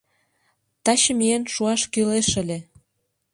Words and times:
Таче 0.83 1.11
миен 1.19 1.43
шуаш 1.53 1.81
кӱлеш 1.93 2.29
ыле. 2.41 2.59